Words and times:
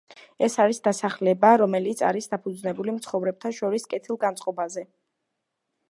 ეს 0.45 0.53
არის 0.61 0.79
დასახლება, 0.87 1.51
რომელიც 1.63 2.01
არის 2.09 2.29
დაფუძნებული 2.33 2.97
მცხოვრებთა 2.97 3.53
შორის 3.59 3.87
კეთილგანწყობაზე. 3.93 4.89